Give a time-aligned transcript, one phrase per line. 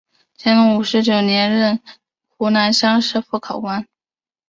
[0.35, 1.79] 乾隆五十九年任
[2.35, 3.87] 湖南乡试副考官。